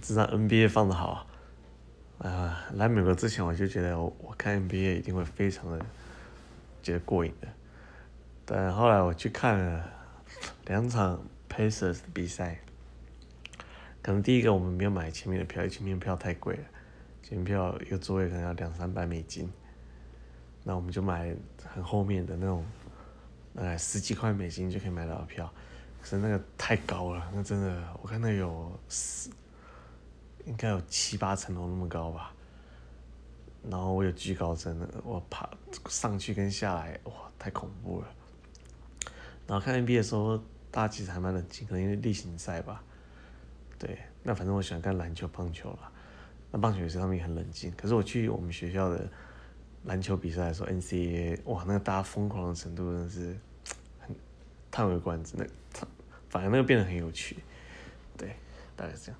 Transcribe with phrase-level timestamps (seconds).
[0.00, 1.26] 至少 NBA 放得好。
[2.18, 5.84] 啊、来美国之前我就觉得我我看 NBA 一定会非常的
[6.82, 7.46] 觉得过瘾的，
[8.44, 9.88] 但后来我去看了
[10.66, 12.58] 两场 Pacers 的比赛，
[14.02, 16.64] 可能第一个我们没有买前面的票，因为前面票太贵了，
[17.22, 19.48] 前面票一个座位可能要两三百美金，
[20.64, 21.32] 那我们就买
[21.64, 22.64] 很后面的那种，
[23.54, 25.48] 呃十几块美金就可以买到的票。
[26.00, 29.30] 可是那个太高了，那真的，我看那有四，
[30.48, 32.34] 应该有七八层楼那么高吧。
[33.70, 35.48] 然后我有惧高症的，我爬
[35.88, 38.08] 上去跟下来，哇，太恐怖了。
[39.46, 40.38] 然后看 NBA 的时候，
[40.70, 42.82] 大家其实还蛮冷静，可能因为例行赛吧。
[43.78, 45.92] 对，那反正我喜欢看篮球、棒球啦。
[46.50, 47.70] 那棒球也是他们也很冷静。
[47.76, 49.08] 可是我去我们学校的
[49.84, 53.36] 篮球比赛的时候，NCAA，哇，那个大家疯狂的程度真的是
[54.00, 54.16] 很。
[54.70, 55.44] 叹为观止，那
[56.28, 57.38] 反而那个变得很有趣，
[58.18, 58.36] 对，
[58.76, 59.18] 大概是这样。